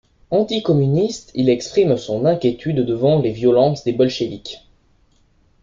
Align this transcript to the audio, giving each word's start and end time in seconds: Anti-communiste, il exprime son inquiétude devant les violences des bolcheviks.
Anti-communiste, 0.31 1.29
il 1.35 1.47
exprime 1.47 1.95
son 1.95 2.25
inquiétude 2.25 2.77
devant 2.83 3.19
les 3.21 3.29
violences 3.31 3.83
des 3.83 3.93
bolcheviks. 3.93 4.65